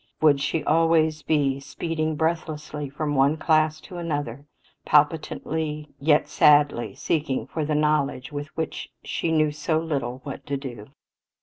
Would 0.19 0.41
she 0.41 0.63
always 0.63 1.21
be 1.21 1.59
speeding 1.59 2.15
breathlessly 2.15 2.89
from 2.89 3.13
one 3.13 3.37
classroom 3.37 3.87
to 3.89 3.97
another, 3.99 4.47
palpitantly 4.83 5.89
yet 5.99 6.27
sadly 6.27 6.95
seeking 6.95 7.45
for 7.45 7.63
the 7.63 7.75
knowledge 7.75 8.31
with 8.31 8.47
which 8.57 8.91
she 9.03 9.31
knew 9.31 9.51
so 9.51 9.77
little 9.77 10.17
what 10.23 10.43
to 10.47 10.57
do? 10.57 10.87